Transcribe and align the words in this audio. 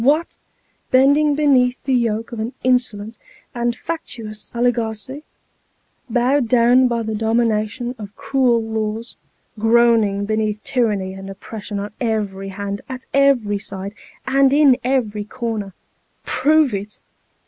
"What! 0.01 0.37
bending 0.89 1.35
beneath 1.35 1.83
the 1.83 1.93
yoke 1.93 2.31
of 2.31 2.39
an 2.39 2.53
insolent 2.63 3.19
and 3.53 3.75
factious 3.75 4.49
oligarchy; 4.55 5.25
bowed 6.09 6.47
down 6.49 6.87
by 6.87 7.03
the 7.03 7.13
domination 7.13 7.93
of 7.99 8.15
cruel 8.15 8.63
laws; 8.63 9.15
groaning 9.59 10.25
beneath 10.25 10.63
tyranny 10.63 11.13
and 11.13 11.29
oppression 11.29 11.77
on 11.79 11.91
every 12.01 12.49
hand, 12.49 12.81
at 12.89 13.05
every 13.13 13.59
side, 13.59 13.93
and 14.25 14.51
in 14.51 14.75
every 14.83 15.23
corner. 15.23 15.71
Prove 16.23 16.73
it! 16.73 16.99